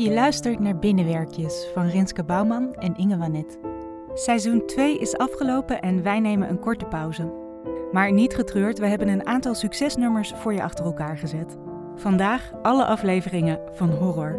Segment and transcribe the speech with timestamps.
[0.00, 3.58] Je luistert naar Binnenwerkjes van Renske Bouwman en Inge Wanet.
[4.14, 7.32] Seizoen 2 is afgelopen en wij nemen een korte pauze.
[7.92, 11.56] Maar niet getreurd, we hebben een aantal succesnummers voor je achter elkaar gezet.
[11.94, 14.38] Vandaag alle afleveringen van Horror.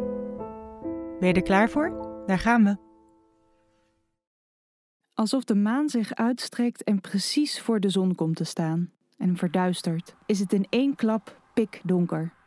[1.20, 2.24] Ben je er klaar voor?
[2.26, 2.78] Daar gaan we.
[5.14, 10.16] Alsof de maan zich uitstrekt en precies voor de zon komt te staan en verduistert,
[10.26, 12.40] is het in één klap pikdonker.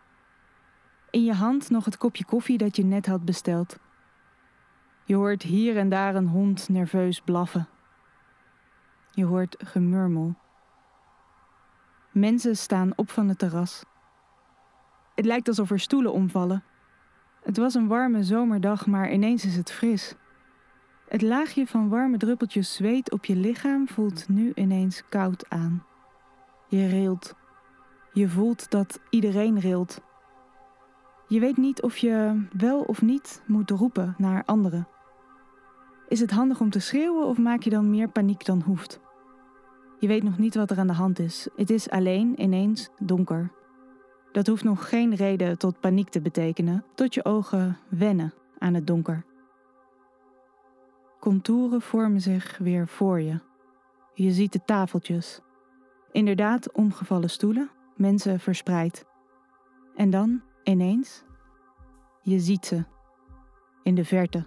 [1.15, 3.79] In je hand nog het kopje koffie dat je net had besteld.
[5.05, 7.69] Je hoort hier en daar een hond nerveus blaffen.
[9.11, 10.35] Je hoort gemurmel.
[12.13, 13.85] Mensen staan op van het terras.
[15.15, 16.65] Het lijkt alsof er stoelen omvallen.
[17.43, 20.15] Het was een warme zomerdag, maar ineens is het fris.
[21.09, 25.85] Het laagje van warme druppeltjes zweet op je lichaam voelt nu ineens koud aan.
[26.69, 27.35] Je rilt.
[28.13, 30.03] Je voelt dat iedereen rilt.
[31.35, 34.89] Je weet niet of je wel of niet moet roepen naar anderen.
[36.09, 39.01] Is het handig om te schreeuwen of maak je dan meer paniek dan hoeft?
[39.99, 41.49] Je weet nog niet wat er aan de hand is.
[41.57, 43.53] Het is alleen ineens donker.
[44.33, 48.87] Dat hoeft nog geen reden tot paniek te betekenen, tot je ogen wennen aan het
[48.87, 49.25] donker.
[51.21, 53.41] Contouren vormen zich weer voor je.
[54.15, 55.41] Je ziet de tafeltjes.
[56.13, 59.07] Inderdaad, omgevallen stoelen, mensen verspreid.
[59.95, 61.25] En dan, ineens,
[62.23, 62.85] je ziet ze
[63.83, 64.45] in de verte.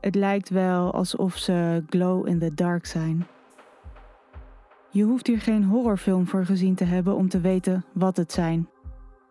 [0.00, 3.26] Het lijkt wel alsof ze glow in the dark zijn.
[4.90, 8.68] Je hoeft hier geen horrorfilm voor gezien te hebben om te weten wat het zijn.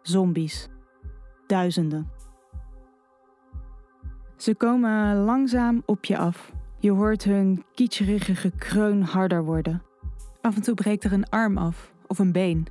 [0.02, 0.68] Zombies.
[1.48, 2.10] Duizenden.
[4.38, 6.52] Ze komen langzaam op je af.
[6.78, 9.82] Je hoort hun kietscherige gekreun harder worden.
[10.42, 12.68] Af en toe breekt er een arm af of een been,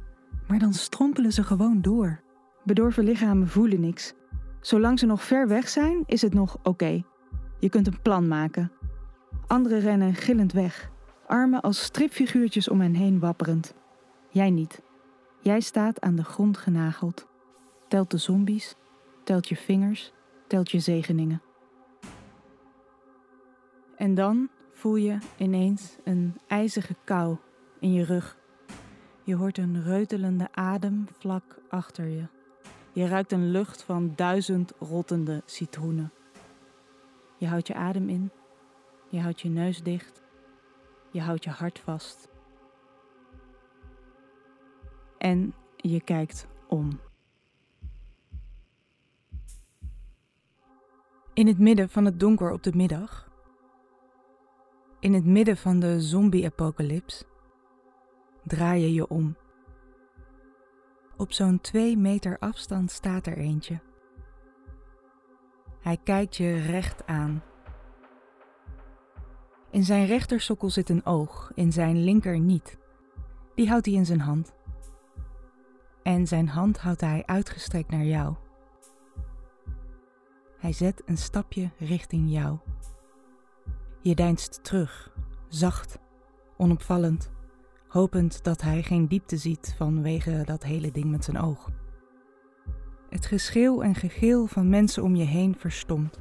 [0.48, 2.20] maar dan strompelen ze gewoon door.
[2.64, 4.14] Bedorven lichamen voelen niks.
[4.60, 7.02] Zolang ze nog ver weg zijn, is het nog oké.
[7.58, 8.72] Je kunt een plan maken.
[9.46, 10.90] Anderen rennen gillend weg,
[11.26, 13.74] armen als stripfiguurtjes om hen heen wapperend.
[14.30, 14.82] Jij niet.
[15.40, 17.26] Jij staat aan de grond genageld.
[17.88, 18.74] Telt de zombies,
[19.24, 20.12] telt je vingers,
[20.46, 21.42] telt je zegeningen.
[23.96, 27.36] En dan voel je ineens een ijzige kou
[27.80, 28.37] in je rug.
[29.28, 32.26] Je hoort een reutelende adem vlak achter je.
[32.92, 36.12] Je ruikt een lucht van duizend rottende citroenen.
[37.36, 38.30] Je houdt je adem in,
[39.08, 40.22] je houdt je neus dicht,
[41.10, 42.28] je houdt je hart vast.
[45.18, 47.00] En je kijkt om.
[51.32, 53.28] In het midden van het donker op de middag,
[55.00, 57.24] in het midden van de zombie-apocalyps,
[58.48, 59.36] draai je je om.
[61.16, 63.80] Op zo'n twee meter afstand staat er eentje.
[65.80, 67.42] Hij kijkt je recht aan.
[69.70, 72.78] In zijn rechtersokkel zit een oog, in zijn linker niet.
[73.54, 74.54] Die houdt hij in zijn hand.
[76.02, 78.34] En zijn hand houdt hij uitgestrekt naar jou.
[80.58, 82.58] Hij zet een stapje richting jou.
[84.00, 85.12] Je deinst terug,
[85.48, 85.98] zacht,
[86.56, 87.30] onopvallend
[87.88, 91.70] hopend dat hij geen diepte ziet vanwege dat hele ding met zijn oog.
[93.10, 96.20] Het geschreeuw en gegil van mensen om je heen verstomt.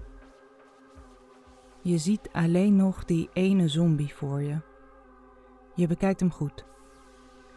[1.82, 4.62] Je ziet alleen nog die ene zombie voor je.
[5.76, 6.66] Je bekijkt hem goed.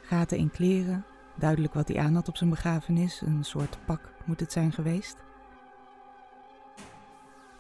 [0.03, 1.05] Gaten in kleren,
[1.39, 5.17] duidelijk wat hij aan had op zijn begrafenis, een soort pak moet het zijn geweest.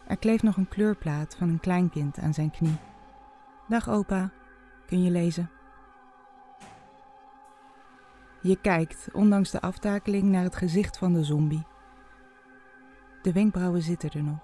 [0.06, 2.78] Er kleeft nog een kleurplaat van een kleinkind aan zijn knie.
[3.68, 4.32] Dag opa,
[4.86, 5.50] kun je lezen?
[8.42, 11.66] Je kijkt, ondanks de aftakeling, naar het gezicht van de zombie.
[13.22, 14.38] De wenkbrauwen zitten er nog.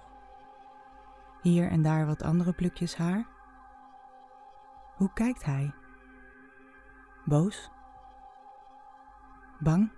[1.42, 3.26] Hier en daar wat andere plukjes haar.
[4.96, 5.74] Hoe kijkt hij?
[7.24, 7.70] Boos?
[9.58, 9.90] Bang?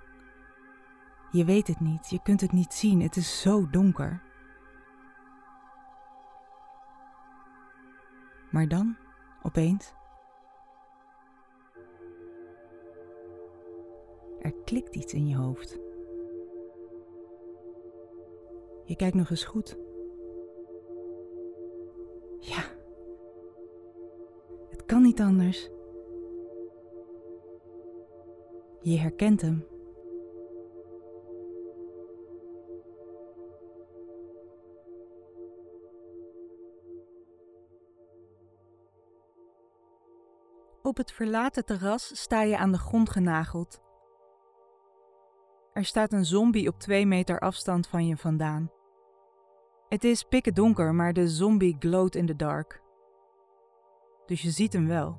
[1.30, 4.22] Je weet het niet, je kunt het niet zien, het is zo donker.
[8.50, 8.96] Maar dan,
[9.42, 9.94] opeens,
[14.68, 15.78] klikt iets in je hoofd.
[18.84, 19.78] Je kijkt nog eens goed.
[22.38, 22.62] Ja.
[24.68, 25.70] Het kan niet anders.
[28.80, 29.66] Je herkent hem.
[40.82, 43.86] Op het verlaten terras sta je aan de grond genageld
[45.78, 48.70] er staat een zombie op twee meter afstand van je vandaan.
[49.88, 52.82] Het is pikken donker, maar de zombie gloat in the dark.
[54.26, 55.18] Dus je ziet hem wel.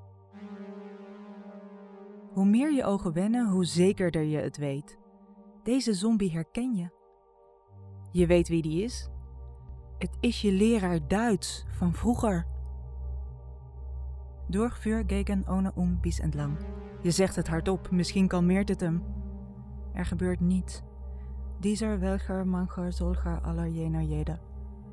[2.33, 4.97] Hoe meer je ogen wennen, hoe zekerder je het weet.
[5.63, 6.89] Deze zombie herken je.
[8.11, 9.09] Je weet wie die is.
[9.97, 12.47] Het is je leraar Duits van vroeger.
[14.47, 16.57] Durchvuur gegen ohne um bis entlang.
[17.01, 19.18] Je zegt het hardop, misschien kalmeert het hem.
[19.93, 20.81] Er gebeurt niets.
[21.59, 24.39] Dieser welcher mancher solcher aller jener jeder.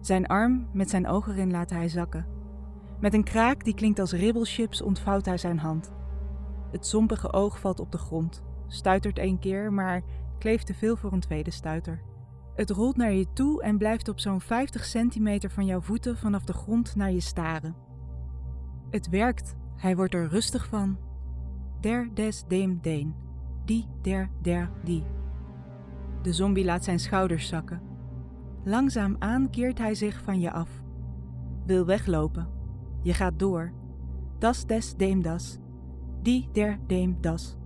[0.00, 2.26] Zijn arm met zijn ogen erin laat hij zakken.
[3.00, 5.92] Met een kraak die klinkt als ribbelchips ontvouwt hij zijn hand.
[6.70, 10.02] Het zompige oog valt op de grond, stuitert één keer, maar
[10.38, 12.02] kleeft te veel voor een tweede stuiter.
[12.54, 16.44] Het rolt naar je toe en blijft op zo'n 50 centimeter van jouw voeten vanaf
[16.44, 17.76] de grond naar je staren.
[18.90, 20.98] Het werkt, hij wordt er rustig van.
[21.80, 23.14] Der des dem deen,
[23.66, 25.02] die der der die.
[26.22, 27.80] De zombie laat zijn schouders zakken.
[28.64, 30.82] Langzaam aan keert hij zich van je af.
[31.66, 32.48] Wil weglopen.
[33.02, 33.72] Je gaat door.
[34.38, 35.58] Das des dem das.
[36.22, 37.56] Die der dem das.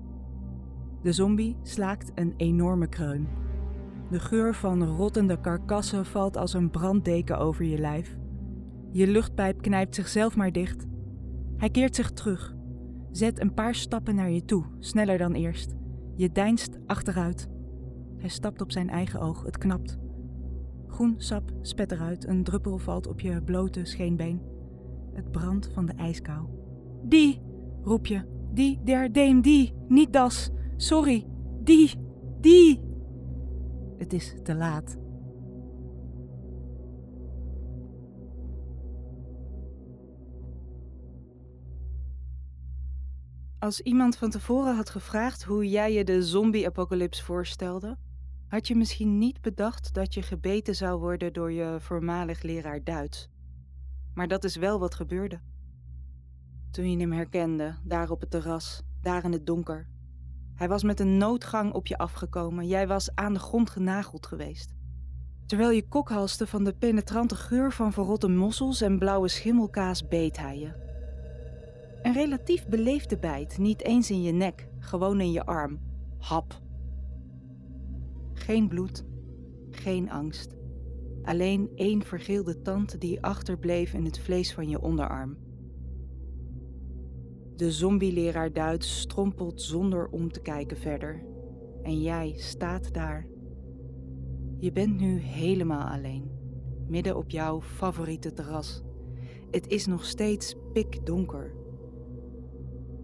[1.03, 3.29] De zombie slaakt een enorme kreun.
[4.11, 8.19] De geur van rottende karkassen valt als een branddeken over je lijf.
[8.93, 10.87] Je luchtpijp knijpt zichzelf maar dicht.
[11.57, 12.55] Hij keert zich terug.
[13.11, 15.80] Zet een paar stappen naar je toe, sneller dan eerst.
[16.21, 17.49] Je deinst achteruit.
[18.19, 19.99] Hij stapt op zijn eigen oog, het knapt.
[20.87, 24.43] Groen sap spet eruit, een druppel valt op je blote scheenbeen.
[25.13, 26.47] Het brandt van de ijskou.
[27.03, 27.41] Die,
[27.83, 28.23] roep je.
[28.53, 29.73] Die, der, deem, die.
[29.89, 30.51] Niet das.
[30.77, 31.27] Sorry.
[31.63, 31.91] Die,
[32.41, 32.81] die.
[33.99, 35.00] Het is te laat.
[43.61, 47.97] Als iemand van tevoren had gevraagd hoe jij je de zombie-apocalyps voorstelde,
[48.49, 53.29] had je misschien niet bedacht dat je gebeten zou worden door je voormalig leraar Duits.
[54.15, 55.41] Maar dat is wel wat gebeurde.
[56.71, 59.89] Toen je hem herkende, daar op het terras, daar in het donker.
[60.55, 64.75] Hij was met een noodgang op je afgekomen, jij was aan de grond genageld geweest.
[65.47, 70.59] Terwijl je kokhalste van de penetrante geur van verrotte mossels en blauwe schimmelkaas beet hij
[70.59, 70.89] je.
[72.03, 75.81] Een relatief beleefde bijt, niet eens in je nek, gewoon in je arm.
[76.19, 76.61] Hap.
[78.33, 79.05] Geen bloed,
[79.71, 80.57] geen angst.
[81.23, 85.37] Alleen één vergeelde tand die achterbleef in het vlees van je onderarm.
[87.57, 91.25] De zombieleraar Duits strompelt zonder om te kijken verder.
[91.83, 93.27] En jij staat daar.
[94.59, 96.31] Je bent nu helemaal alleen,
[96.89, 98.83] midden op jouw favoriete terras.
[99.51, 101.60] Het is nog steeds pikdonker.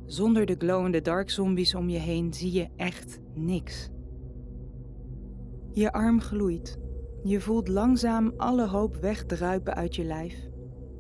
[0.07, 3.91] Zonder de glowende dark zombies om je heen zie je echt niks.
[5.73, 6.79] Je arm gloeit.
[7.23, 10.49] Je voelt langzaam alle hoop wegdruipen uit je lijf.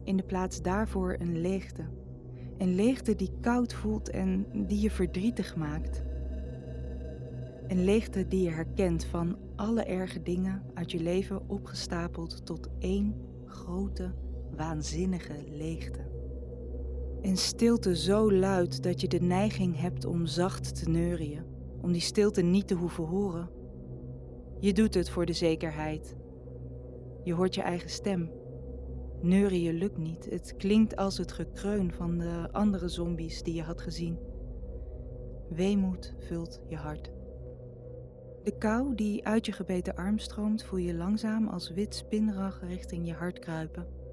[0.04, 1.84] In de plaats daarvoor een leegte.
[2.58, 6.02] Een leegte die koud voelt en die je verdrietig maakt.
[7.66, 13.14] Een leegte die je herkent van alle erge dingen uit je leven opgestapeld tot één
[13.44, 14.14] grote,
[14.56, 16.05] waanzinnige leegte.
[17.26, 21.44] Een stilte zo luid dat je de neiging hebt om zacht te neurien,
[21.80, 23.50] om die stilte niet te hoeven horen.
[24.60, 26.16] Je doet het voor de zekerheid.
[27.24, 28.30] Je hoort je eigen stem.
[29.20, 30.30] Neurien lukt niet.
[30.30, 34.18] Het klinkt als het gekreun van de andere zombies die je had gezien.
[35.48, 37.10] Weemoed vult je hart.
[38.44, 43.06] De kou die uit je gebeten arm stroomt, voel je langzaam als wit spinrag richting
[43.06, 44.05] je hart kruipen.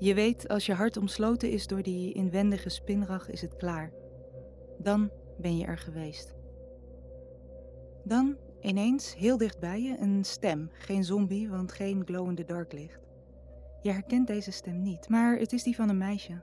[0.00, 3.92] Je weet, als je hart omsloten is door die inwendige spinrag, is het klaar.
[4.78, 6.34] Dan ben je er geweest.
[8.04, 10.70] Dan, ineens, heel dicht bij je, een stem.
[10.72, 13.08] Geen zombie, want geen glow-in-the-dark licht.
[13.82, 16.42] Je herkent deze stem niet, maar het is die van een meisje.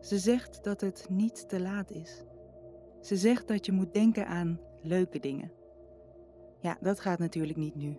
[0.00, 2.24] Ze zegt dat het niet te laat is.
[3.00, 5.52] Ze zegt dat je moet denken aan leuke dingen.
[6.60, 7.98] Ja, dat gaat natuurlijk niet nu.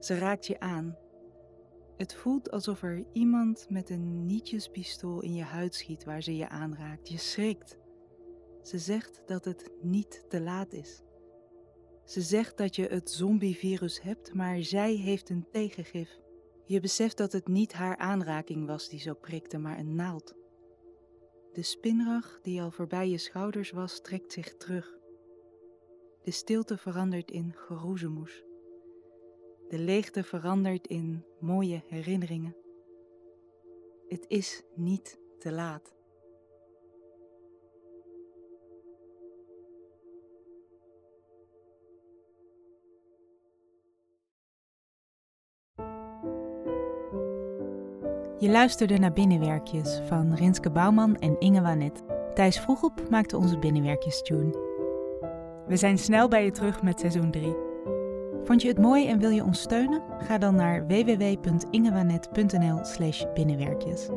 [0.00, 0.96] Ze raakt je aan
[2.00, 6.48] het voelt alsof er iemand met een nietjespistool in je huid schiet waar ze je
[6.48, 7.08] aanraakt.
[7.08, 7.78] Je schrikt.
[8.62, 11.02] Ze zegt dat het niet te laat is.
[12.04, 16.20] Ze zegt dat je het zombievirus hebt, maar zij heeft een tegengif.
[16.64, 20.34] Je beseft dat het niet haar aanraking was die zo prikte, maar een naald.
[21.52, 24.98] De spinrag die al voorbij je schouders was, trekt zich terug.
[26.22, 28.44] De stilte verandert in geroezemoes.
[29.70, 32.56] De leegte verandert in mooie herinneringen.
[34.08, 35.94] Het is niet te laat.
[48.38, 52.02] Je luisterde naar Binnenwerkjes van Rinske Bouwman en Inge Wanet.
[52.34, 54.50] Thijs Vroegop maakte onze Binnenwerkjes-tune.
[55.66, 57.69] We zijn snel bij je terug met seizoen 3.
[58.44, 60.02] Vond je het mooi en wil je ons steunen?
[60.18, 64.08] Ga dan naar www.ingewanet.nl slash binnenwerkjes.